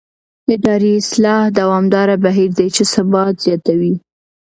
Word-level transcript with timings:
اداري 0.55 0.91
اصلاح 1.03 1.41
دوامداره 1.59 2.15
بهیر 2.25 2.49
دی 2.57 2.67
چې 2.75 2.83
ثبات 2.93 3.33
زیاتوي 3.45 3.95